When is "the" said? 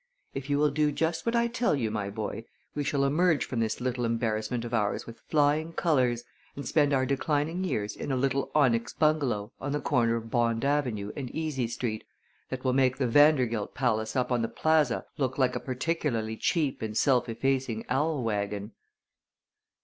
9.73-9.79, 12.97-13.07, 14.41-14.47